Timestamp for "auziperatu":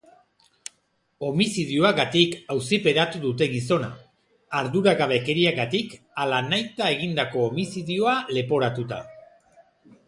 2.55-3.21